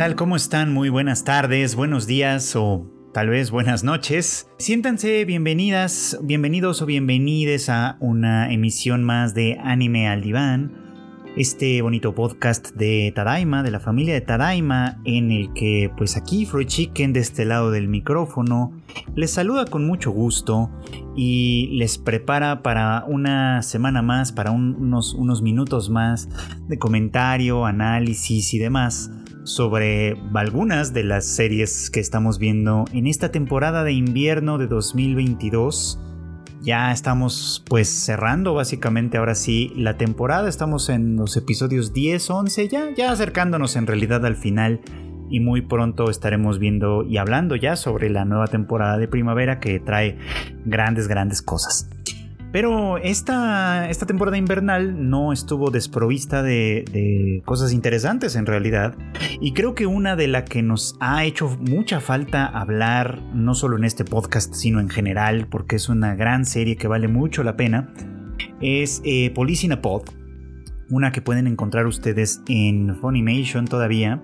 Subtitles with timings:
[0.00, 0.16] tal?
[0.16, 0.72] ¿Cómo están?
[0.72, 4.48] Muy buenas tardes, buenos días o tal vez buenas noches.
[4.56, 10.72] Siéntanse bienvenidas, bienvenidos o bienvenides a una emisión más de Anime al Diván.
[11.36, 16.46] Este bonito podcast de Tadaima, de la familia de Tadaima, en el que pues aquí
[16.46, 18.72] Freud Chicken de este lado del micrófono
[19.14, 20.70] les saluda con mucho gusto
[21.14, 26.30] y les prepara para una semana más, para unos, unos minutos más
[26.68, 29.10] de comentario, análisis y demás
[29.44, 35.98] sobre algunas de las series que estamos viendo en esta temporada de invierno de 2022.
[36.62, 42.68] Ya estamos pues cerrando básicamente ahora sí la temporada, estamos en los episodios 10, 11,
[42.68, 44.80] ya, ya acercándonos en realidad al final
[45.30, 49.78] y muy pronto estaremos viendo y hablando ya sobre la nueva temporada de primavera que
[49.80, 50.18] trae
[50.66, 51.88] grandes, grandes cosas.
[52.52, 58.94] Pero esta, esta temporada invernal no estuvo desprovista de, cosas interesantes en realidad.
[59.40, 63.76] Y creo que una de las que nos ha hecho mucha falta hablar, no solo
[63.76, 67.56] en este podcast, sino en general, porque es una gran serie que vale mucho la
[67.56, 67.92] pena,
[68.60, 70.02] es eh, Police in a Pod.
[70.90, 74.22] Una que pueden encontrar ustedes en Funimation todavía.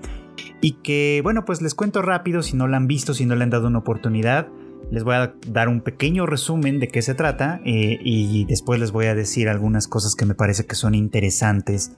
[0.60, 3.44] Y que, bueno, pues les cuento rápido si no la han visto, si no le
[3.44, 4.48] han dado una oportunidad
[4.90, 8.92] les voy a dar un pequeño resumen de qué se trata eh, y después les
[8.92, 11.96] voy a decir algunas cosas que me parece que son interesantes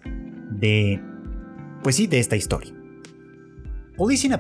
[0.51, 1.01] de,
[1.83, 2.73] pues sí, de esta historia.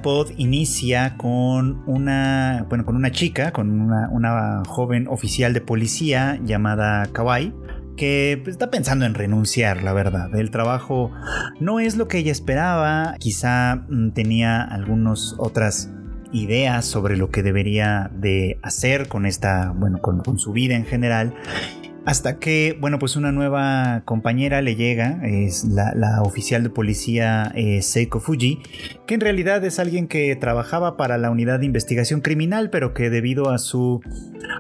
[0.02, 6.38] Pod inicia con una, bueno, con una chica, con una, una joven oficial de policía
[6.44, 7.52] llamada Kawaii,
[7.96, 10.34] que pues, está pensando en renunciar, la verdad.
[10.34, 11.10] El trabajo
[11.60, 15.90] no es lo que ella esperaba, quizá mm, tenía algunas otras
[16.32, 20.84] ideas sobre lo que debería de hacer con esta, bueno, con, con su vida en
[20.84, 21.34] general
[22.08, 27.82] hasta que, bueno, pues una nueva compañera le llega, es la, oficial de policía eh,
[27.82, 28.60] Seiko Fuji,
[29.06, 33.10] que en realidad es alguien que trabajaba para la unidad de investigación criminal, pero que
[33.10, 34.00] debido a su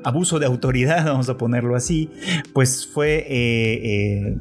[0.04, 2.10] abuso de autoridad, vamos a ponerlo así,
[2.52, 4.36] pues fue, eh, eh,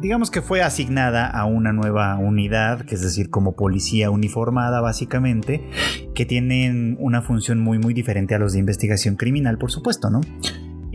[0.00, 5.68] digamos que fue asignada a una nueva unidad, que es decir, como policía uniformada básicamente,
[6.14, 10.20] que tienen una función muy, muy diferente a los de investigación criminal, por supuesto, ¿no?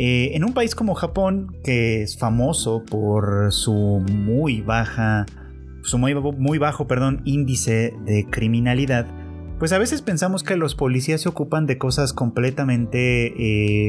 [0.04, 5.28] Eh, en un país como Japón, que es famoso por su muy baja,
[5.84, 9.06] su muy, bajo, perdón, índice de criminalidad,
[9.60, 13.28] pues a veces pensamos que los policías se ocupan de cosas completamente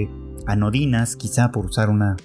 [0.03, 0.11] eh,
[0.47, 2.17] anodinas, quizá por usar una,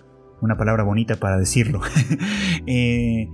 [0.58, 1.80] palabra bonita para decirlo.
[2.70, 3.30] Eh,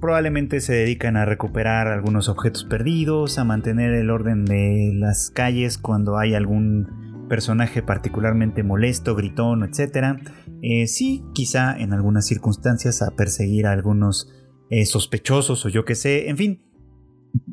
[0.00, 5.76] probablemente se dedican a recuperar algunos objetos perdidos, a mantener el orden de las calles
[5.76, 10.18] cuando hay algún personaje particularmente molesto, gritón, etc.
[10.60, 14.28] Eh, sí, quizá en algunas circunstancias a perseguir a algunos
[14.68, 16.62] eh, sospechosos o yo que sé, en fin.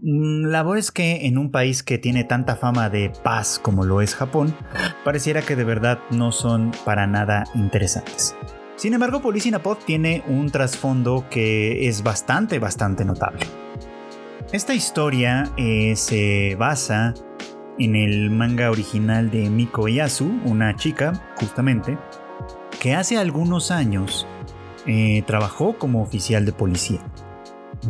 [0.02, 4.16] Mm, labores que en un país que tiene tanta fama de paz como lo es
[4.16, 4.56] Japón,
[5.06, 8.36] pareciera que de verdad no son para nada interesantes.
[8.76, 13.46] Sin embargo, Police Pod tiene un trasfondo que es bastante, bastante notable.
[14.52, 17.14] Esta historia eh, se basa
[17.80, 21.98] en el manga original de Miko Yasu, una chica, justamente,
[22.80, 24.28] que hace algunos años
[24.86, 27.00] eh, trabajó como oficial de policía.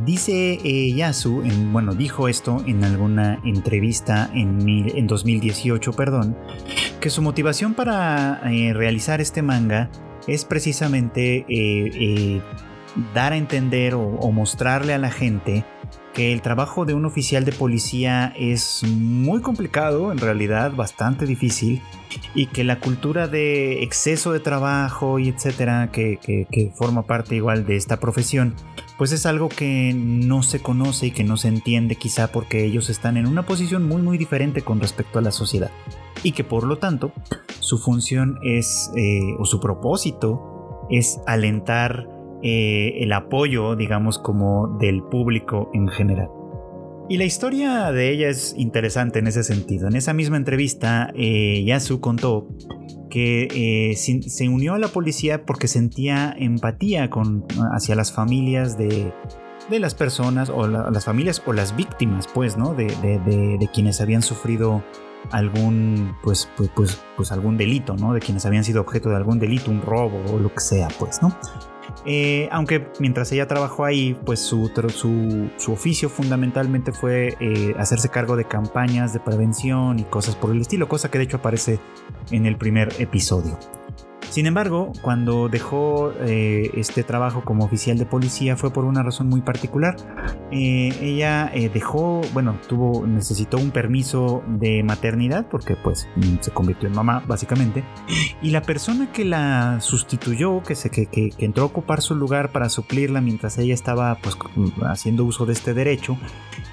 [0.03, 6.37] Dice eh, Yasu, bueno, dijo esto en alguna entrevista en, en 2018, perdón,
[6.99, 9.89] que su motivación para eh, realizar este manga
[10.27, 11.45] es precisamente
[13.13, 15.63] dar a entender o mostrarle a la gente
[16.17, 21.79] que el trabajo de un oficial de policía es muy complicado, en realidad bastante difícil,
[22.33, 26.17] y que la cultura de exceso de trabajo y etcétera, que,
[26.73, 28.55] forma parte igual de esta profesión,
[28.97, 32.89] pues es algo que no se conoce y que no se entiende quizá porque ellos
[32.89, 35.69] están en una posición muy muy diferente con respecto a la sociedad.
[36.23, 37.11] Y que por lo tanto
[37.59, 45.03] su función es eh, o su propósito es alentar eh, el apoyo, digamos, como del
[45.03, 46.29] público en general.
[47.09, 49.87] Y la historia de ella es interesante en ese sentido.
[49.87, 52.49] En esa misma entrevista, eh, Yasu contó
[53.09, 53.47] que
[53.91, 59.13] eh, se unió a la policía porque sentía empatía con, hacia las familias de,
[59.69, 62.73] las personas, o las familias o las víctimas, pues, ¿no?
[62.73, 64.83] De, de, quienes habían sufrido
[65.31, 68.13] algún, pues, pues, pues, pues, algún delito, ¿no?
[68.13, 71.21] De quienes habían sido objeto de algún delito, un robo o lo que sea, pues,
[71.21, 71.35] ¿no?
[72.05, 74.71] Eh, aunque mientras ella trabajó ahí, pues su,
[75.57, 80.61] su, oficio fundamentalmente fue eh, hacerse cargo de campañas de prevención y cosas por el
[80.61, 81.79] estilo, cosa que de hecho aparece
[82.31, 83.57] en el primer episodio.
[84.29, 89.29] Sin embargo, cuando dejó eh, este trabajo como oficial de policía fue por una razón
[89.29, 89.95] muy particular.
[90.51, 96.07] Eh, ella eh, dejó, bueno, tuvo, necesitó un permiso de maternidad porque pues
[96.41, 97.83] se convirtió en mamá básicamente.
[98.41, 102.51] Y la persona que la sustituyó, que, se, que, que, entró a ocupar su lugar
[102.51, 104.37] para suplirla mientras ella estaba pues
[104.85, 106.17] haciendo uso de este derecho,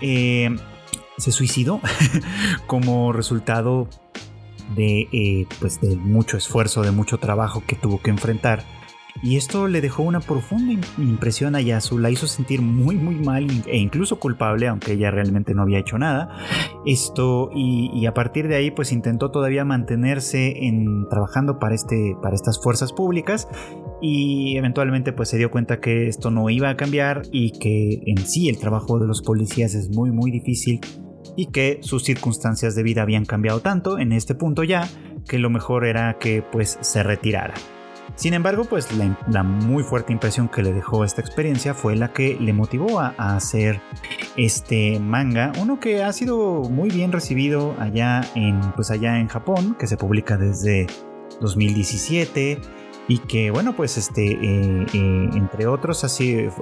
[0.01, 1.81] se suicidó
[2.67, 3.89] como resultado
[4.77, 8.65] de, eh, pues de mucho esfuerzo, de mucho trabajo que tuvo que enfrentar.
[9.23, 13.47] Y esto le dejó una profunda impresión a Yasu, la hizo sentir muy muy mal
[13.67, 16.37] e incluso culpable, aunque ella realmente no había hecho nada.
[16.85, 22.35] Esto y, a partir de ahí pues intentó todavía mantenerse en trabajando para este para
[22.35, 23.49] estas fuerzas públicas
[24.03, 28.19] y eventualmente pues se dio cuenta que esto no iba a cambiar y que en
[28.19, 30.81] sí el trabajo de los policías es muy muy difícil
[31.37, 34.89] y que sus circunstancias de vida habían cambiado tanto en este punto ya
[35.29, 37.55] que lo mejor era que pues se retirara.
[38.17, 38.89] Sin embargo, pues
[39.29, 43.09] la, muy fuerte impresión que le dejó esta experiencia fue la que le motivó a,
[43.35, 43.81] hacer
[44.37, 49.77] este manga, uno que ha sido muy bien recibido allá en, pues allá en Japón,
[49.79, 50.87] que se publica desde
[51.41, 52.61] 2017
[53.07, 56.05] y que bueno pues este eh, eh, entre otros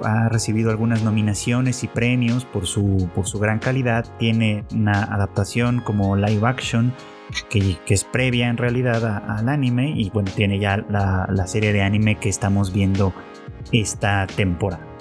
[0.03, 4.05] ha recibido algunas nominaciones y premios por su por su gran calidad.
[4.19, 6.93] Tiene una adaptación como live action
[7.49, 9.93] que, es previa en realidad al anime.
[9.95, 13.13] Y bueno tiene ya la serie de anime que estamos viendo
[13.71, 14.92] esta temporada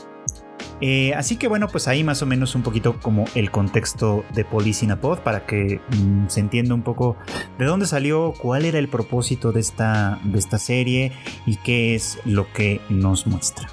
[0.85, 4.45] eh, así que bueno, pues ahí más o menos un poquito como el contexto de
[4.45, 7.17] Police Pod para que mm, se entienda un poco
[7.57, 11.13] de dónde salió, cuál era el propósito de esta, de esta serie
[11.47, 13.69] y qué es lo que nos muestra.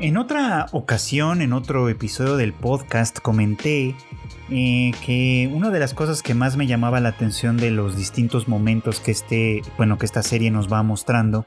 [0.00, 3.94] En otra ocasión, en otro episodio del podcast, comenté
[4.50, 8.48] eh, que una de las cosas que más me llamaba la atención de los distintos
[8.48, 11.46] momentos que este, bueno, que esta serie nos va mostrando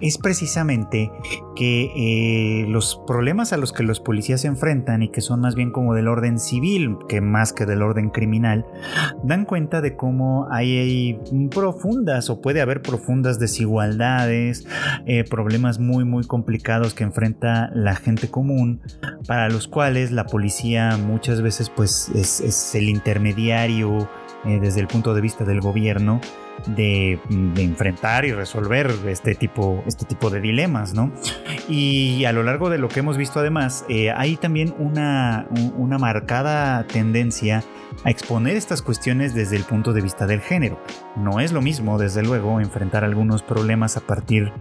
[0.00, 1.10] es precisamente
[1.54, 5.54] que eh, los problemas a los que los policías se enfrentan y que son más
[5.54, 8.66] bien como del orden civil que más que del orden criminal,
[9.24, 11.18] dan cuenta de cómo hay,
[11.50, 14.66] profundas o puede haber profundas desigualdades,
[15.06, 18.82] eh, problemas muy muy complicados que enfrenta la gente común,
[19.26, 24.08] para los cuales la policía muchas veces pues es, el intermediario
[24.44, 26.20] eh, desde el punto de vista del gobierno
[26.66, 31.12] de, enfrentar y resolver este tipo, este tipo de dilemas, ¿no?
[31.68, 35.46] Y a lo largo de lo que hemos visto además, eh, hay también una,
[35.76, 37.62] una marcada tendencia
[38.04, 40.80] a exponer estas cuestiones desde el punto de vista del género.
[41.16, 44.52] No es lo mismo, desde luego, enfrentar algunos problemas a partir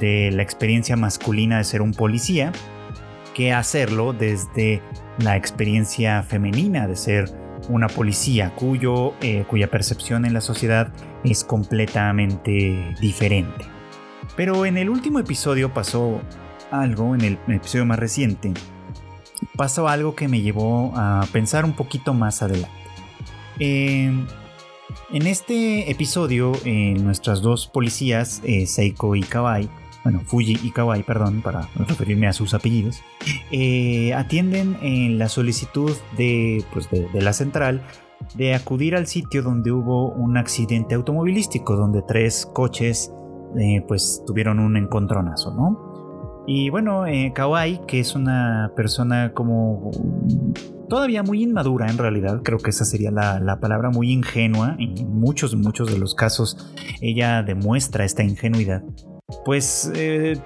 [0.00, 2.52] de la experiencia masculina de ser un policía
[3.34, 4.80] que hacerlo desde
[5.18, 7.30] la experiencia femenina de ser
[7.68, 10.92] una policía cuyo, eh, cuya percepción en la sociedad
[11.24, 13.64] es completamente diferente.
[14.36, 16.20] Pero en el último episodio pasó
[16.70, 18.52] algo, en el episodio más reciente,
[19.56, 22.70] pasó algo que me llevó a pensar un poquito más adelante.
[23.58, 24.26] en
[25.12, 29.68] este episodio, eh, nuestras dos policías, eh, Seiko y Kawai,
[30.04, 33.02] bueno, Fuji y Kawai, perdón, para referirme a sus apellidos,
[33.50, 37.82] eh, atienden en la solicitud de, pues de, la central
[38.36, 43.12] de acudir al sitio donde hubo un accidente automovilístico, donde tres coches
[43.58, 46.44] eh, pues tuvieron un encontronazo, ¿no?
[46.46, 49.90] Y bueno, eh, Kawai, que es una persona como
[50.90, 55.18] todavía muy inmadura en realidad, creo que esa sería la, la, palabra, muy ingenua, en
[55.18, 58.82] muchos, muchos de los casos ella demuestra esta ingenuidad
[59.44, 60.38] pues eh,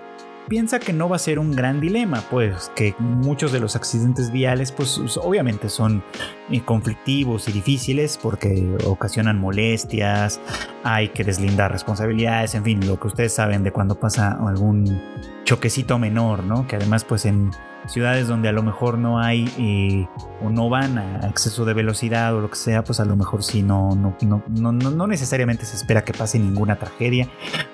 [0.48, 4.30] piensa que no va a ser un gran dilema, pues que muchos de los accidentes
[4.30, 6.02] viales pues obviamente son
[6.50, 10.40] eh, conflictivos y difíciles porque ocasionan molestias,
[10.84, 15.02] hay que deslindar responsabilidades, en fin, lo que ustedes saben de cuando pasa algún
[15.44, 16.66] choquecito menor, ¿no?
[16.66, 17.50] Que además pues en
[17.86, 20.08] ciudades donde a lo mejor no hay eh,
[20.44, 23.42] o no van a exceso de velocidad o lo que sea, pues a lo mejor
[23.42, 24.14] sí no, no,
[24.48, 27.28] no, no, necesariamente se espera que pase ninguna tragedia,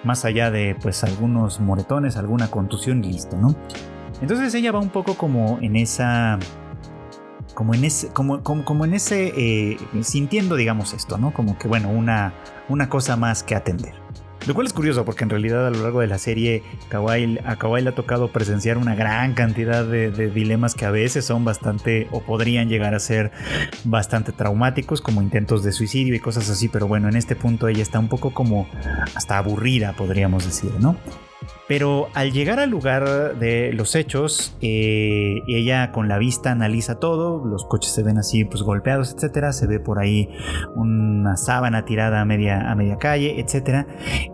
[0.05, 3.55] más allá de pues algunos moretones, alguna contusión y listo, ¿no?
[4.21, 6.39] Entonces ella va un poco como en esa
[7.55, 11.33] como en ese, como, como, en ese, eh, sintiendo, digamos, esto, ¿no?
[11.33, 12.35] Como que, bueno, una,
[12.69, 14.04] una cosa más que atender.
[14.47, 17.83] Lo cual es curioso porque en realidad a lo largo de la serie a Kawai
[17.83, 22.21] le ha tocado presenciar una gran cantidad de, dilemas que a veces son bastante o
[22.21, 23.33] podrían llegar a ser
[23.85, 27.83] bastante traumáticos como intentos de suicidio y cosas así, pero bueno, en este punto ella
[27.83, 28.69] está un poco como
[29.15, 30.97] hasta aburrida podríamos decir, ¿no?
[31.69, 37.45] Pero al llegar al lugar de los hechos, eh, ella con la vista analiza todo,
[37.45, 40.29] los coches se ven así pues golpeados, etcétera, se ve por ahí
[40.75, 43.87] una sábana tirada a media, a media calle, etcétera,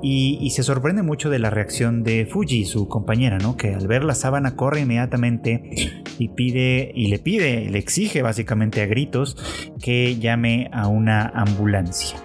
[0.03, 3.57] y, se sorprende mucho de la reacción de Fuji, su compañera, ¿no?
[3.57, 5.71] Que al ver la sábana corre inmediatamente
[6.19, 9.37] y pide, y le pide, le exige básicamente a gritos
[9.81, 12.19] que llame a una ambulancia.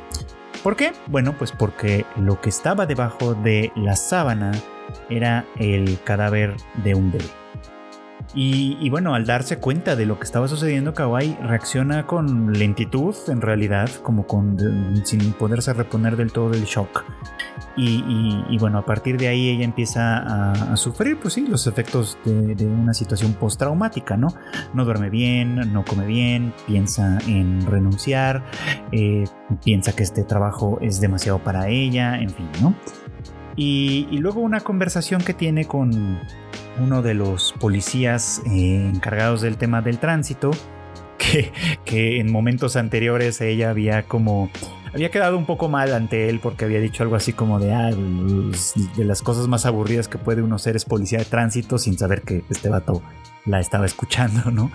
[0.64, 0.94] ¿Por qué?
[1.06, 4.52] Bueno, pues porque lo que estaba debajo de la sábana
[5.10, 7.26] era el cadáver de un bebé.
[8.38, 13.40] Y, bueno, al darse cuenta de lo que estaba sucediendo, Kawai reacciona con lentitud, en
[13.40, 14.58] realidad, como con,
[15.06, 17.06] sin poderse reponer del todo del shock.
[17.78, 20.18] Y, bueno, a partir de ahí ella empieza
[20.72, 24.28] a, sufrir, pues sí, los efectos de, una situación postraumática, ¿no?
[24.74, 28.44] No duerme bien, no come bien, piensa en renunciar,
[28.92, 29.24] eh,
[29.64, 32.76] piensa que este trabajo es demasiado para ella, en fin, ¿no?
[33.56, 36.20] Y, luego una conversación que tiene con
[36.80, 40.52] uno de los policías eh, encargados del tema del tránsito,
[41.86, 44.50] que, en momentos anteriores ella había como...
[44.94, 47.92] Había quedado un poco mal ante él porque había dicho algo así como de, ah,
[47.92, 52.22] de las cosas más aburridas que puede uno ser es policía de tránsito sin saber
[52.22, 53.04] que este vato
[53.46, 54.72] la estaba escuchando, ¿no?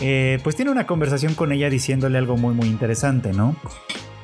[0.00, 3.54] Eh, pues tiene una conversación con ella diciéndole algo muy, muy interesante, ¿no?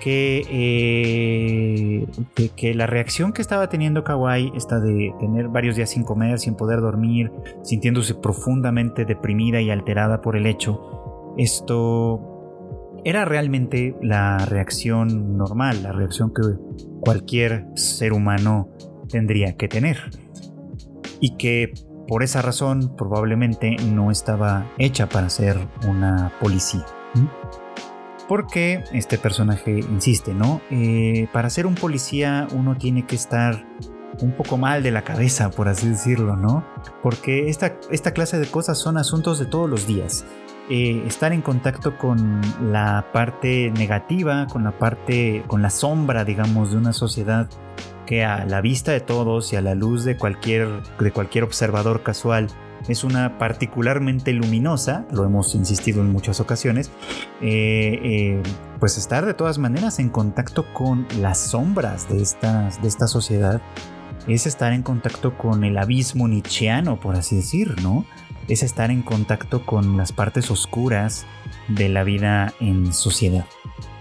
[0.08, 2.06] Eh,
[2.54, 6.54] que, la reacción que estaba teniendo Kawai, esta de tener varios días sin comer, sin
[6.54, 7.32] poder dormir,
[7.64, 12.36] sintiéndose profundamente deprimida y alterada por el hecho, esto
[13.04, 16.42] era realmente la reacción normal, la reacción que
[17.00, 18.68] cualquier ser humano
[19.08, 19.98] tendría que tener.
[21.18, 21.72] Y que
[22.06, 25.56] por esa razón probablemente no estaba hecha para ser
[25.88, 26.86] una policía.
[28.28, 30.60] Porque este personaje insiste, ¿no?
[30.70, 33.64] Eh, para ser un policía uno tiene que estar
[34.20, 36.64] un poco mal de la cabeza, por así decirlo, ¿no?
[37.02, 40.24] Porque esta, esta clase de cosas son asuntos de todos los días.
[40.68, 46.72] Eh, estar en contacto con la parte negativa, con la parte, con la sombra, digamos,
[46.72, 47.48] de una sociedad
[48.04, 50.68] que a la vista de todos y a la luz de cualquier,
[50.98, 52.48] de cualquier observador casual
[52.88, 56.90] es una particularmente luminosa, lo hemos insistido en muchas ocasiones,
[57.40, 58.42] eh, eh,
[58.78, 63.60] pues estar de todas maneras en contacto con las sombras de, de esta sociedad
[64.26, 68.04] es estar en contacto con el abismo nietzscheano, por así decir, ¿no?
[68.48, 71.26] Es estar en contacto con las partes oscuras
[71.68, 73.46] de la vida en sociedad.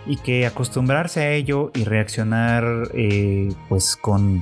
[0.07, 2.63] Y que acostumbrarse a ello y reaccionar
[2.93, 4.41] eh, pues con,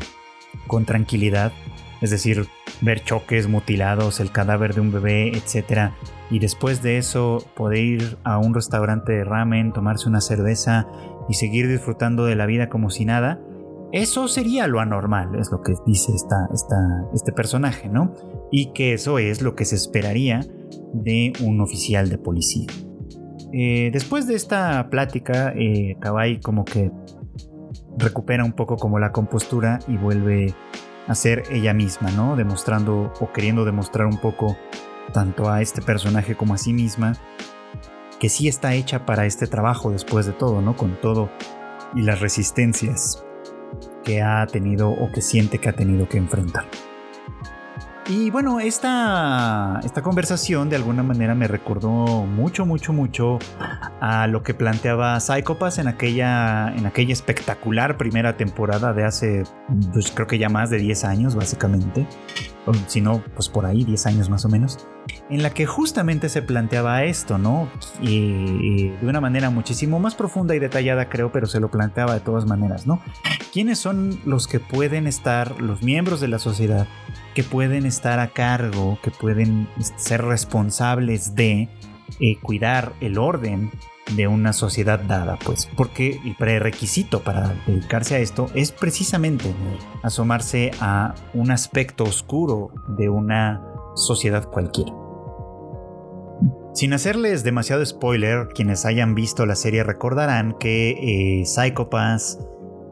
[0.67, 1.53] con tranquilidad
[2.03, 2.49] es decir,
[2.81, 5.91] ver choques, mutilados, el cadáver de un bebé, etc.
[6.29, 10.87] Y después de eso poder ir a un restaurante de ramen, tomarse una cerveza
[11.29, 13.39] y seguir disfrutando de la vida como si nada,
[13.93, 16.47] eso sería lo anormal, es lo que dice esta,
[17.13, 18.11] este personaje, ¿no?
[18.51, 20.41] Y que eso es lo que se esperaría
[20.93, 22.67] de un oficial de policía.
[23.51, 25.95] Eh, después de esta plática, eh,
[26.41, 26.91] como que
[27.99, 30.55] recupera un poco como la compostura y vuelve
[31.07, 32.35] a ser ella misma, ¿no?
[32.35, 34.57] Demostrando o queriendo demostrar un poco
[35.11, 37.13] tanto a este personaje como a sí misma
[38.19, 40.77] que sí está hecha para este trabajo después de todo, ¿no?
[40.77, 41.29] Con todo
[41.93, 43.25] y las resistencias
[44.03, 46.65] que ha tenido o que siente que ha tenido que enfrentar.
[48.07, 53.39] Y bueno, esta, esta conversación de alguna manera me recordó mucho, mucho, mucho
[54.01, 59.43] a lo que planteaba Psychopass en aquella, en aquella espectacular primera temporada de hace,
[59.93, 62.05] pues creo que ya más de 10 años, básicamente.
[62.87, 64.85] si no, pues por ahí, 10 años más o menos.
[65.29, 67.69] En la que justamente se planteaba esto, ¿no?
[68.01, 72.19] Y, de una manera muchísimo más profunda y detallada, creo, pero se lo planteaba de
[72.19, 73.01] todas maneras, ¿no?
[73.51, 76.87] ¿Quiénes son los que pueden estar, los miembros de la sociedad,
[77.35, 81.69] que pueden estar a cargo, que pueden ser responsables de
[82.19, 83.71] eh, cuidar el orden
[84.15, 89.53] de una sociedad dada, pues porque el prerequisito para dedicarse a esto es precisamente
[90.03, 93.61] asomarse a un aspecto oscuro de una
[93.95, 95.02] sociedad cualquiera.
[96.73, 101.45] Sin hacerles demasiado spoiler, quienes hayan visto la serie recordarán que eh,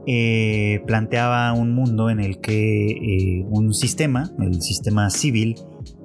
[0.07, 5.55] eh, planteaba un mundo en el que eh, un sistema, el sistema civil,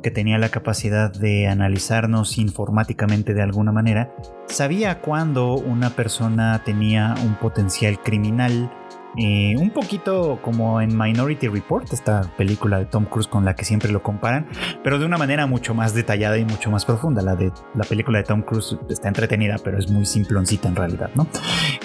[0.03, 4.15] que tenía la capacidad de analizarnos informáticamente de alguna manera,
[4.49, 8.71] sabía cuándo una persona tenía un potencial criminal
[9.17, 13.91] un poquito como en Minority Report, esta película de Tom Cruise con la que siempre
[13.91, 14.47] lo comparan,
[14.83, 17.23] pero de una manera mucho más detallada y mucho más profunda.
[17.23, 21.11] La de la película de Tom Cruise está entretenida, pero es muy simploncita en realidad,
[21.15, 21.27] ¿no?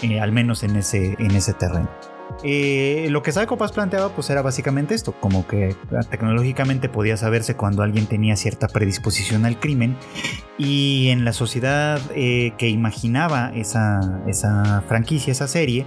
[0.02, 1.90] Eh, al menos en ese, en ese terreno.
[2.44, 5.76] Eh, lo que Psycho Pass planteaba pues era básicamente esto, como que
[6.10, 9.98] tecnológicamente podía saberse cuando alguien tenía cierta predisposición al crimen
[10.58, 15.86] y en la sociedad eh, que imaginaba esa, esa, franquicia, esa serie,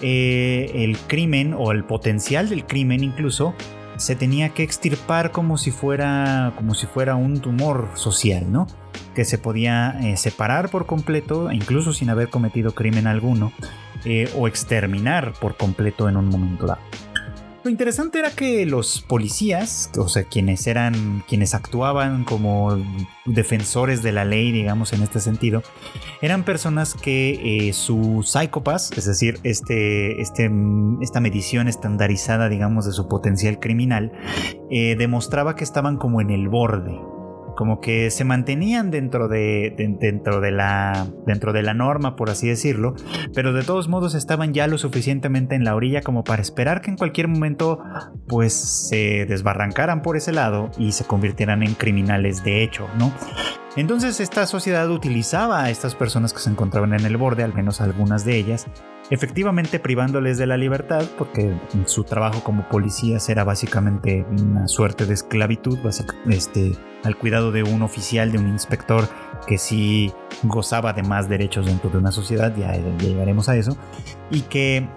[0.00, 3.54] eh, el crimen o el potencial del crimen incluso
[3.96, 8.66] se tenía que extirpar como si fuera, como si fuera un tumor social, ¿no?
[9.14, 13.52] Que se podía separar por completo, incluso sin haber cometido crimen alguno,
[14.04, 16.80] eh, o exterminar por completo en un momento dado.
[17.64, 22.76] Lo interesante era que los policías, o sea, quienes eran, quienes actuaban como
[23.24, 25.62] defensores de la ley, digamos, en este sentido,
[26.20, 30.50] eran personas que eh, su psicopas, es decir, este, este,
[31.00, 34.12] esta medición estandarizada, digamos, de su potencial criminal,
[34.70, 37.00] eh, demostraba que estaban como en el borde,
[37.54, 42.48] como que se mantenían dentro de, dentro de la dentro de la norma por así
[42.48, 42.94] decirlo
[43.34, 46.90] pero de todos modos estaban ya lo suficientemente en la orilla como para esperar que
[46.90, 47.80] en cualquier momento
[48.28, 53.12] pues se desbarrancaran por ese lado y se convirtieran en criminales de hecho no
[53.76, 57.80] entonces esta sociedad utilizaba a estas personas que se encontraban en el borde al menos
[57.80, 58.66] algunas de ellas
[59.10, 61.54] efectivamente privándoles de la libertad, porque
[61.86, 65.78] su trabajo como policías era básicamente una suerte de esclavitud,
[66.28, 69.08] este, al cuidado de un oficial, de un inspector
[69.46, 73.76] que sí gozaba de más derechos dentro de una sociedad, ya, llegaremos a eso,
[74.30, 74.88] y que,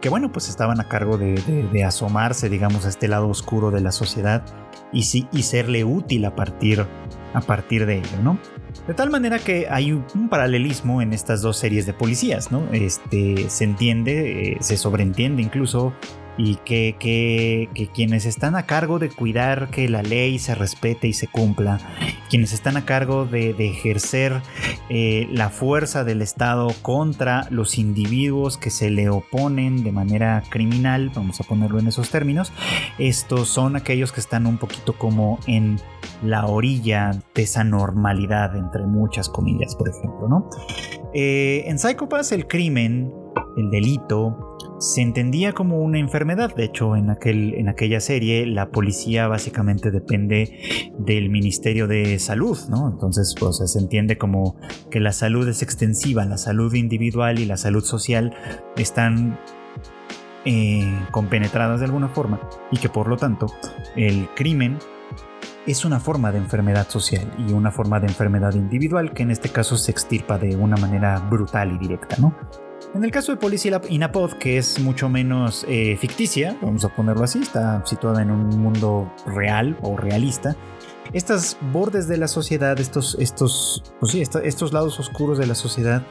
[0.00, 3.92] que bueno, pues estaban a cargo de, asomarse, digamos, a este lado oscuro de la
[3.92, 4.44] sociedad
[4.92, 6.86] y, sí, y serle útil a partir,
[7.34, 8.38] a partir de ello, ¿no?
[8.86, 12.62] De tal manera que hay un paralelismo en estas dos series de policías, ¿no?
[12.72, 15.92] Este, se entiende, eh, se sobreentiende incluso
[16.36, 21.12] y que, que, quienes están a cargo de cuidar que la ley se respete y
[21.12, 21.78] se cumpla,
[22.30, 24.42] quienes están a cargo de, ejercer
[24.88, 31.10] eh, la fuerza del Estado contra los individuos que se le oponen de manera criminal,
[31.14, 32.52] vamos a ponerlo en esos términos,
[32.98, 35.78] estos son aquellos que están un poquito como en
[36.22, 40.48] la orilla de esa normalidad, entre muchas comillas, por ejemplo, ¿no?
[41.14, 43.12] Eh, en Psychopaths el crimen,
[43.56, 46.54] el delito, se entendía como una enfermedad.
[46.56, 52.58] De hecho, en, aquel, en aquella serie la policía básicamente depende del Ministerio de Salud,
[52.68, 52.88] ¿no?
[52.90, 54.56] Entonces, pues se entiende como
[54.90, 58.34] que la salud es extensiva, la salud individual y la salud social
[58.76, 59.38] están
[60.44, 62.40] eh, compenetradas de alguna forma
[62.72, 63.46] y que por lo tanto
[63.94, 64.78] el crimen
[65.64, 69.48] es una forma de enfermedad social y una forma de enfermedad individual que en este
[69.48, 72.34] caso se extirpa de una manera brutal y directa, ¿no?
[72.94, 77.24] En el caso de Police Inapod, que es mucho menos eh, ficticia, vamos a ponerlo
[77.24, 80.54] así, está situada en un mundo real o realista,
[81.12, 84.22] estos bordes de la sociedad, estos, estos, pues sí,
[84.72, 86.02] lados oscuros de la sociedad,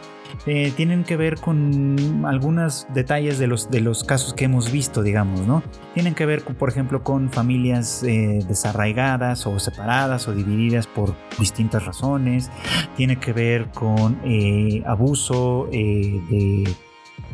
[0.45, 5.03] eh, tienen que ver con algunos detalles de los, de los casos que hemos visto,
[5.03, 5.61] digamos, ¿no?
[5.93, 11.85] Tienen que ver, por ejemplo, con familias eh, desarraigadas o separadas o divididas por distintas
[11.85, 12.49] razones.
[12.95, 16.63] Tiene que ver con eh, abuso de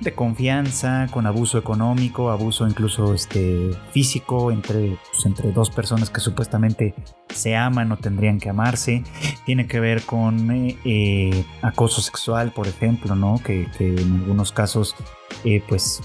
[0.02, 6.20] de confianza, con abuso económico, abuso incluso este, físico entre, pues, entre dos personas que
[6.20, 6.94] supuestamente
[7.30, 9.04] se aman o tendrían que amarse.
[9.46, 13.40] Tiene que ver con eh, eh, acoso sexual, por ejemplo, ¿no?
[13.44, 14.96] Que, en algunos casos,
[15.44, 16.02] eh, pues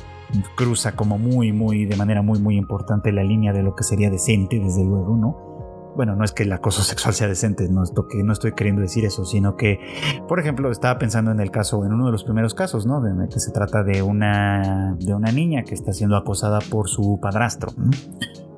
[0.54, 4.10] cruza como muy, muy, de manera muy, muy importante la línea de lo que sería
[4.10, 5.51] decente, desde luego, ¿no?
[5.96, 9.04] Bueno, no es que el acoso sexual sea decente, no, que no estoy queriendo decir
[9.04, 9.78] eso, sino que,
[10.28, 13.00] por ejemplo, estaba pensando en el caso, en uno de los primeros casos, ¿no?
[13.00, 17.18] De que se trata de una, de una niña que está siendo acosada por su
[17.20, 17.72] padrastro,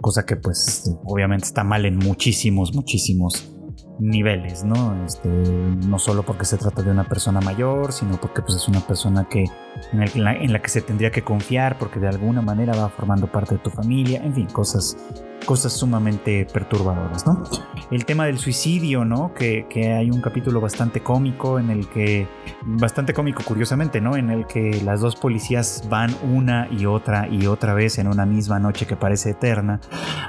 [0.01, 3.51] cosa que pues obviamente está mal en muchísimos, muchísimos
[3.99, 5.05] niveles, ¿no?
[5.05, 8.81] Este, no solo porque se trata de una persona mayor, sino porque pues, es una
[8.81, 9.45] persona que,
[9.93, 13.55] en, en la que se tendría que confiar porque de alguna manera va formando parte
[13.55, 14.97] de tu familia, en fin, cosas
[15.45, 17.43] cosas sumamente perturbadoras, ¿no?
[17.91, 19.33] El tema del suicidio, ¿no?
[19.35, 22.27] Que, hay un capítulo bastante cómico en el que,
[22.63, 24.17] bastante cómico curiosamente, ¿no?
[24.17, 28.27] En el que las dos policías van una y otra y otra vez en una
[28.27, 29.81] misma noche que parece eterna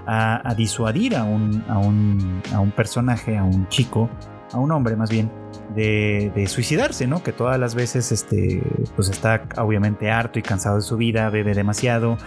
[0.06, 4.10] a, disuadir a un, a, un, a un personaje, a un chico,
[4.52, 5.32] a un hombre más bien,
[5.74, 7.24] de, suicidarse, ¿no?
[7.24, 8.62] Que todas las veces, este,
[8.96, 12.18] pues está obviamente harto y cansado de su vida, bebe demasiado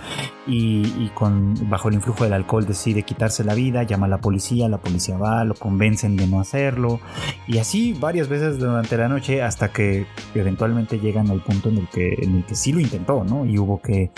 [0.47, 4.69] y, con, bajo el influjo del alcohol decide quitarse la vida, llama a la policía,
[4.69, 7.01] la policía va, lo convencen de no hacerlo
[7.47, 11.89] y así varias veces durante la noche hasta que eventualmente llegan al punto en el
[11.89, 13.45] que, en el que sí lo intentó, ¿no?
[13.45, 14.11] Y hubo que...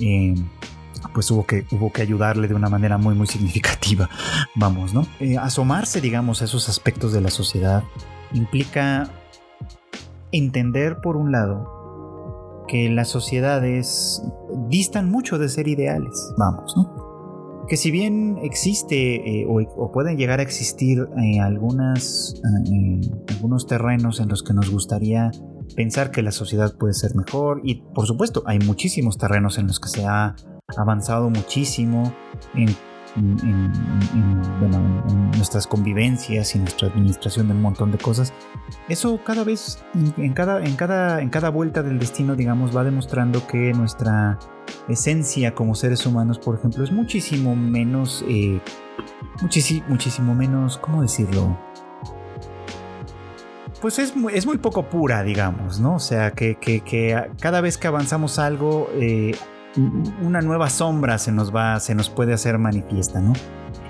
[0.00, 0.34] Eh,
[1.12, 4.08] pues hubo que, hubo que ayudarle de una manera muy, muy significativa,
[4.54, 5.06] vamos, ¿no?
[5.20, 7.84] Eh, asomarse, digamos, a esos aspectos de la sociedad
[8.32, 9.10] implica
[10.32, 14.22] entender, por un lado, que las sociedades
[14.68, 17.66] distan mucho de ser ideales, vamos, ¿no?
[17.66, 22.40] Que si bien existe eh, o, pueden llegar a existir eh, algunas,
[23.28, 25.30] algunos terrenos en los que nos gustaría
[25.74, 29.80] pensar que la sociedad puede ser mejor y por supuesto hay muchísimos terrenos en los
[29.80, 30.34] que se ha
[30.76, 32.12] avanzado muchísimo
[32.54, 32.76] en
[35.36, 38.34] nuestras convivencias y nuestra administración de un montón de cosas,
[38.88, 43.46] eso cada vez, en cada, en, cada, en cada vuelta del destino, digamos, va demostrando
[43.46, 44.38] que nuestra
[44.88, 48.60] esencia como seres humanos, por ejemplo, es muchísimo menos, eh,
[49.40, 51.58] muchísimo, menos, ¿cómo decirlo?
[53.80, 55.94] Pues es, es, muy poco pura, digamos, ¿no?
[55.94, 59.32] O sea, que, que, cada vez que avanzamos algo, eh,
[59.76, 63.32] una nueva sombra se nos va, se nos puede hacer manifiesta, ¿no?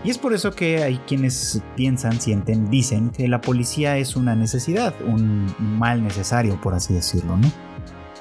[0.04, 4.34] Y es por eso que hay quienes piensan, sienten, dicen que la policía es una
[4.34, 7.50] necesidad, un mal necesario, por así decirlo, ¿no?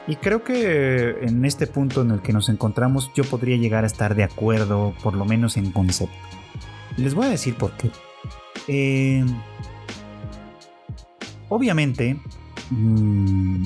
[0.07, 3.87] Y creo que en este punto en el que nos encontramos yo podría llegar a
[3.87, 6.15] estar de acuerdo, por lo menos en concepto.
[6.95, 7.91] Les voy a decir por qué.
[8.67, 9.25] Eh,
[11.49, 12.17] obviamente,
[12.69, 13.65] mm,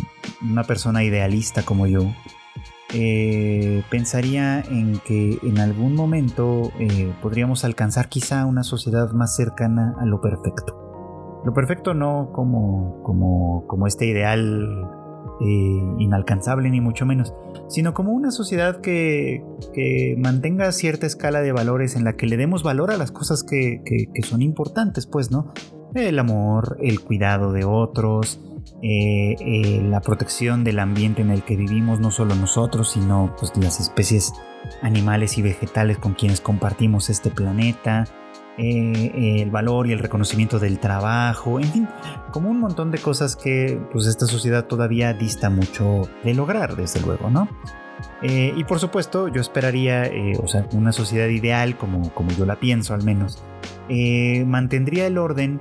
[0.49, 2.11] una persona idealista como yo,
[2.93, 9.95] eh, pensaría en que en algún momento eh, podríamos alcanzar quizá una sociedad más cercana
[9.99, 10.77] a lo perfecto.
[11.45, 14.87] Lo perfecto no como, como, como este ideal
[15.39, 17.33] eh, inalcanzable ni mucho menos,
[17.67, 22.37] sino como una sociedad que, que, mantenga cierta escala de valores en la que le
[22.37, 25.53] demos valor a las cosas que, que son importantes, pues, ¿no?
[25.95, 28.39] El amor, el cuidado de otros,
[28.81, 33.55] eh, eh, la protección del ambiente en el que vivimos, no solo nosotros, sino pues,
[33.57, 34.33] las especies
[34.81, 38.05] animales y vegetales con quienes compartimos este planeta,
[38.57, 41.87] eh, el valor y el reconocimiento del trabajo, en fin,
[42.31, 47.01] como un montón de cosas que pues, esta sociedad todavía dista mucho de lograr, desde
[47.01, 47.47] luego, ¿no?
[48.21, 50.09] Y por supuesto, yo esperaría,
[50.41, 53.43] o sea, una sociedad ideal, como, como yo la pienso al menos,
[53.93, 55.59] eh, mantendría el orden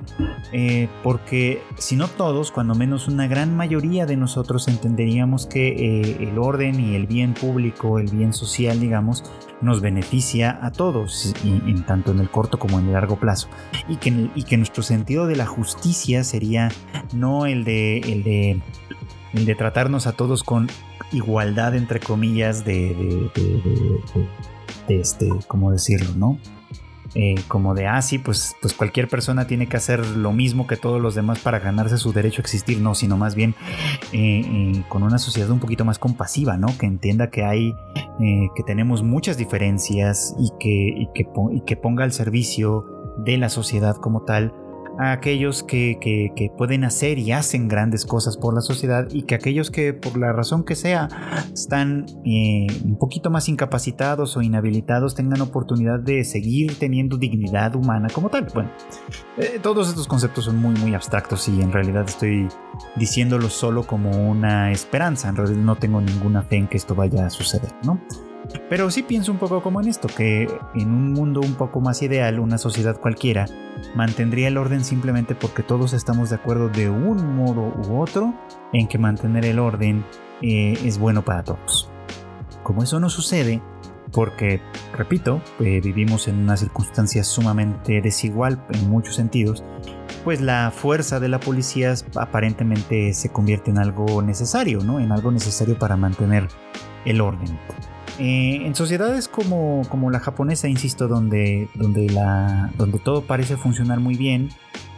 [0.53, 6.17] eh, porque si no todos, cuando menos una gran mayoría de nosotros entenderíamos que eh,
[6.21, 9.25] el orden y el bien público, el bien social, digamos,
[9.59, 13.49] nos beneficia a todos, en tanto en el corto como en el largo plazo.
[13.89, 16.69] Y que, y que nuestro sentido de la justicia sería
[17.13, 18.61] no el de, el de,
[19.33, 20.69] el de tratarnos a todos con
[21.11, 24.29] igualdad, entre comillas, de, de, de,
[24.87, 26.39] de este, ¿cómo decirlo, no?
[27.13, 30.77] Eh, como de, ah, sí, pues, pues cualquier persona tiene que hacer lo mismo que
[30.77, 33.53] todos los demás para ganarse su derecho a existir, no, sino más bien
[34.13, 36.67] eh, eh, con una sociedad un poquito más compasiva, ¿no?
[36.77, 37.75] Que entienda que hay,
[38.19, 42.85] que tenemos muchas diferencias y que, que, y que ponga al servicio
[43.17, 44.53] de la sociedad como tal
[45.01, 45.97] a aquellos que,
[46.57, 50.31] pueden hacer y hacen grandes cosas por la sociedad y que aquellos que por la
[50.31, 51.07] razón que sea
[51.51, 58.09] están eh, un poquito más incapacitados o inhabilitados tengan oportunidad de seguir teniendo dignidad humana
[58.13, 58.47] como tal.
[58.53, 58.69] Bueno,
[59.37, 62.47] eh, todos estos conceptos son muy muy abstractos y en realidad estoy
[62.95, 67.25] diciéndolo solo como una esperanza, en realidad no tengo ninguna fe en que esto vaya
[67.25, 67.99] a suceder, ¿no?
[68.69, 72.01] Pero sí pienso un poco como en esto, que en un mundo un poco más
[72.01, 73.45] ideal, una sociedad cualquiera,
[73.95, 78.33] mantendría el orden simplemente porque todos estamos de acuerdo de un modo u otro
[78.73, 80.05] en que mantener el orden
[80.41, 81.89] eh, es bueno para todos.
[82.63, 83.61] Como eso no sucede,
[84.11, 84.61] porque,
[84.93, 89.63] repito, eh, vivimos en una circunstancia sumamente desigual en muchos sentidos,
[90.23, 94.99] pues la fuerza de la policía aparentemente se convierte en algo necesario, ¿no?
[94.99, 96.47] En algo necesario para mantener
[97.05, 97.57] el orden.
[98.19, 103.99] Eh, en sociedades como, como, la japonesa, insisto, donde, donde, la, donde todo parece funcionar
[103.99, 104.49] muy bien,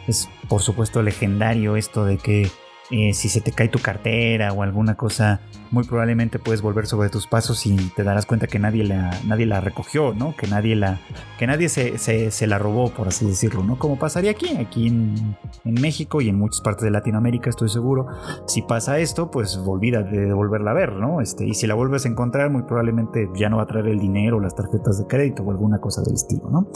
[0.06, 2.50] es por supuesto legendario esto de que
[2.90, 5.40] eh, si se te cae tu cartera o alguna cosa
[5.74, 9.44] muy probablemente puedes volver sobre tus pasos y te darás cuenta que nadie la, nadie
[9.44, 10.34] la recogió, ¿no?
[10.36, 11.00] Que nadie, la,
[11.38, 13.76] que nadie se, se, la robó, por así decirlo, ¿no?
[13.78, 18.06] Como pasaría aquí, aquí en, México y en muchas partes de Latinoamérica, estoy seguro.
[18.46, 21.20] Si pasa esto, pues olvida de volverla a ver, ¿no?
[21.20, 23.98] Este, y si la vuelves a encontrar, muy probablemente ya no va a traer el
[23.98, 26.68] dinero, las tarjetas de crédito o alguna cosa del estilo, ¿no?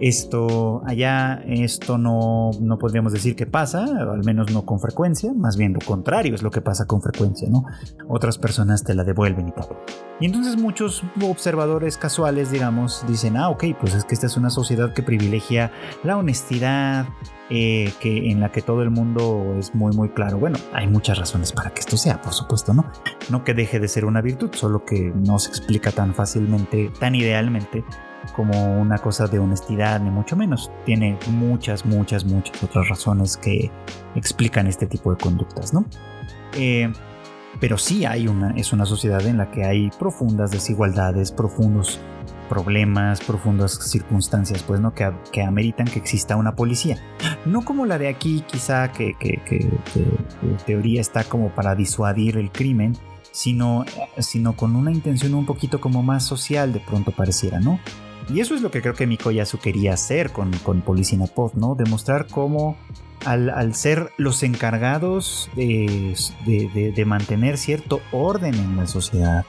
[0.00, 5.58] Esto, allá, esto no, no podríamos decir que pasa, al menos no con frecuencia, más
[5.58, 7.66] bien lo contrario es lo que pasa con frecuencia, ¿no?
[8.08, 9.68] Otras personas te la devuelven y tal.
[10.20, 14.48] Y entonces muchos observadores casuales, digamos, dicen, ah, ok, pues es que esta es una
[14.48, 15.70] sociedad que privilegia
[16.02, 17.06] la honestidad,
[17.50, 20.38] eh, que, en la que todo el mundo es muy, muy claro.
[20.38, 22.90] Bueno, hay muchas razones para que esto sea, por supuesto, ¿no?
[23.28, 27.14] No que deje de ser una virtud, solo que no se explica tan fácilmente, tan
[27.14, 27.84] idealmente
[28.34, 30.70] como una cosa de honestidad, ni mucho menos.
[30.84, 33.70] Tiene muchas, muchas, muchas otras razones que
[34.14, 35.84] explican este tipo de conductas, ¿no?
[36.54, 36.92] Eh,
[37.60, 42.00] pero sí hay una, es una sociedad en la que hay profundas desigualdades, profundos
[42.48, 44.94] problemas, profundas circunstancias, pues, ¿no?
[44.94, 46.98] Que, que ameritan que exista una policía.
[47.46, 49.40] No como la de aquí, quizá que, que,
[50.66, 52.96] teoría está como para disuadir el crimen,
[53.32, 53.84] sino,
[54.18, 57.80] sino con una intención un poquito como más social, de pronto pareciera, ¿no?
[58.28, 61.74] Y eso es lo que creo que Mikoyasu quería hacer con, con Policina Pod, ¿no?
[61.74, 62.76] Demostrar cómo
[63.24, 66.14] al, ser los encargados de,
[66.94, 69.44] de, mantener cierto orden en la sociedad,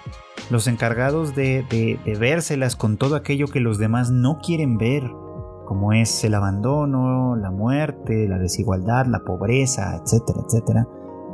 [0.49, 5.03] los encargados de, de, vérselas con todo aquello que los demás no quieren ver,
[5.65, 10.87] como es el abandono, la muerte, la desigualdad, la pobreza, etcétera, etcétera.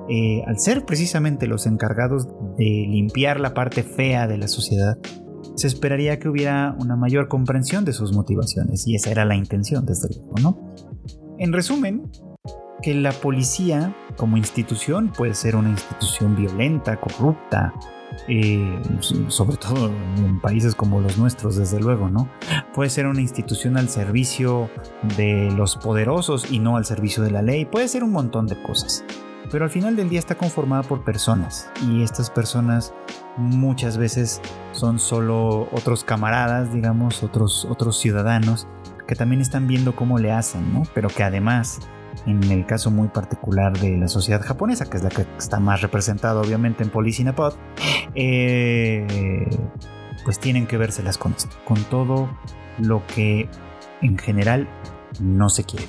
[0.10, 2.28] Eh, al ser precisamente los encargados
[2.58, 4.98] de limpiar la parte fea de la sociedad,
[5.62, 9.86] se esperaría que hubiera una mayor comprensión de sus motivaciones, y esa era la intención,
[9.86, 10.76] desde luego, ¿no?
[11.38, 12.10] En resumen,
[12.82, 17.74] que la policía como institución puede ser una institución violenta, corrupta,
[18.28, 18.82] eh,
[19.28, 22.28] sobre todo en países como los nuestros, desde luego, ¿no?
[22.74, 24.68] Puede ser una institución al servicio
[25.16, 28.60] de los poderosos y no al servicio de la ley, puede ser un montón de
[28.64, 29.06] cosas.
[29.52, 32.94] Pero al final del día está conformada por personas y estas personas
[33.36, 38.68] muchas veces son solo otros camaradas, digamos, otros, otros ciudadanos
[39.08, 40.84] que también están viendo cómo le hacen, ¿no?
[40.94, 41.80] Pero que además
[42.26, 45.82] en el caso muy particular de la sociedad japonesa, que es la que está más
[45.82, 47.54] representada obviamente en Policinapod,
[48.16, 49.50] eh,
[50.24, 52.30] pues tienen que vérselas con esto, con todo
[52.78, 53.50] lo que
[54.02, 54.70] en general
[55.20, 55.88] no se quiere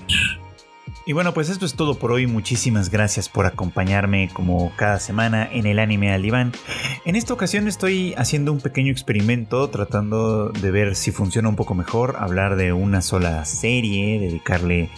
[1.05, 2.27] Y bueno, pues esto es todo por hoy.
[2.27, 6.23] Muchísimas gracias por acompañarme como cada semana en el anime al.
[6.23, 11.75] En esta ocasión estoy haciendo un pequeño experimento tratando de ver si funciona un poco
[11.75, 14.89] mejor, hablar de una sola serie, dedicarle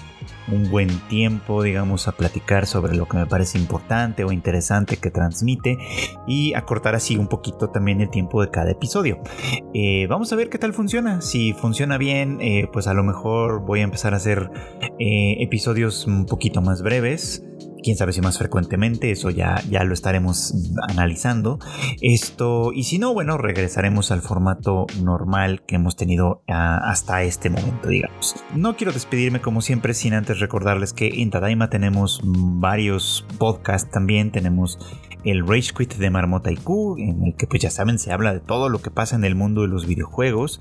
[0.49, 5.11] un buen tiempo, digamos, a platicar sobre lo que me parece importante o interesante que
[5.11, 5.79] transmite
[6.27, 9.21] y acortar así un poquito también el tiempo de cada episodio.
[9.73, 11.21] Eh, vamos a ver qué tal funciona.
[11.21, 14.51] Si funciona bien, eh, pues a lo mejor voy a empezar a hacer
[14.99, 17.43] eh, episodios un poquito más breves
[17.85, 20.55] quién sabe si más frecuentemente, eso ya, ya lo estaremos
[20.89, 21.59] analizando.
[22.01, 27.51] Esto, y si no, bueno, regresaremos al formato normal que hemos tenido ah, hasta este
[27.51, 28.35] momento, digamos.
[28.55, 34.33] No quiero despedirme como siempre sin antes recordarles que en Tadaima tenemos varios podcasts también,
[34.33, 34.79] tenemos
[35.25, 38.41] el Rage Quit de Marmota IQ, en el que pues ya saben se habla de
[38.41, 40.61] todo lo que pasa en el mundo de los videojuegos.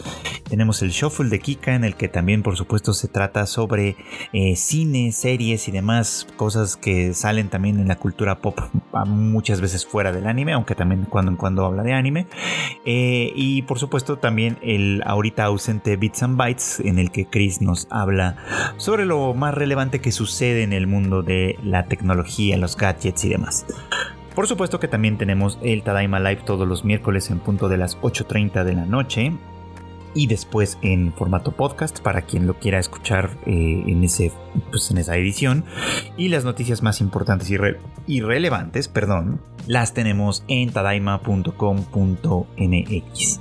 [0.50, 3.98] Tenemos el Shuffle de Kika, en el que también por supuesto se trata sobre
[4.32, 8.60] eh, cine, series y demás cosas que salen también en la cultura pop,
[9.06, 12.28] muchas veces fuera del anime, aunque también cuando en cuando habla de anime.
[12.86, 17.62] Eh, y por supuesto también el ahorita ausente Bits and Bytes, en el que Chris
[17.62, 18.38] nos habla
[18.78, 23.30] sobre lo más relevante que sucede en el mundo de la tecnología, los gadgets y
[23.30, 23.66] demás.
[24.36, 28.00] Por supuesto que también tenemos el Tadaima Live todos los miércoles en punto de las
[28.00, 29.32] 8.30 de la noche
[30.14, 34.32] y después en formato podcast para quien lo quiera escuchar eh, en, ese,
[34.72, 35.66] pues en esa edición.
[36.18, 37.58] Y las noticias más importantes y,
[38.08, 43.40] y relevantes, perdón, las tenemos en tadaima.com.mx.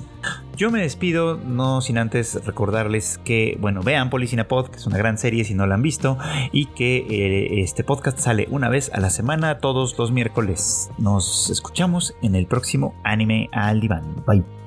[0.56, 4.98] Yo me despido, no sin antes recordarles que, bueno, vean Policina Pod, que es una
[4.98, 6.18] gran serie si no la han visto,
[6.52, 10.90] y que eh, este podcast sale una vez a la semana, todos los miércoles.
[10.98, 14.22] Nos escuchamos en el próximo Anime al Diván.
[14.26, 14.61] Bye.